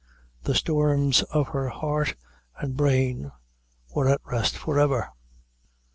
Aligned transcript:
The 0.45 0.55
storms 0.55 1.21
of 1.31 1.49
her 1.49 1.69
heart 1.69 2.15
and 2.57 2.75
brain 2.75 3.31
were 3.93 4.09
at 4.09 4.19
rest 4.25 4.57
forever. 4.57 5.09